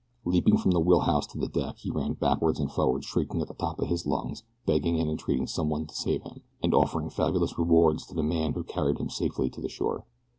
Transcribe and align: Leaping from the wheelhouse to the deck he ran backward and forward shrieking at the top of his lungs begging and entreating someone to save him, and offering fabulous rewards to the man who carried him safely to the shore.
Leaping 0.25 0.57
from 0.57 0.71
the 0.71 0.79
wheelhouse 0.79 1.27
to 1.27 1.37
the 1.37 1.47
deck 1.47 1.77
he 1.77 1.91
ran 1.91 2.13
backward 2.13 2.59
and 2.59 2.71
forward 2.71 3.03
shrieking 3.03 3.39
at 3.39 3.47
the 3.47 3.53
top 3.53 3.79
of 3.79 3.87
his 3.87 4.07
lungs 4.07 4.41
begging 4.65 4.99
and 4.99 5.11
entreating 5.11 5.45
someone 5.45 5.85
to 5.85 5.93
save 5.93 6.23
him, 6.23 6.41
and 6.63 6.73
offering 6.73 7.07
fabulous 7.07 7.55
rewards 7.59 8.07
to 8.07 8.15
the 8.15 8.23
man 8.23 8.53
who 8.53 8.63
carried 8.63 8.97
him 8.99 9.11
safely 9.11 9.47
to 9.47 9.61
the 9.61 9.69
shore. 9.69 10.05